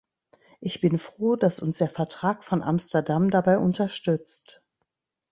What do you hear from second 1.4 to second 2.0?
uns der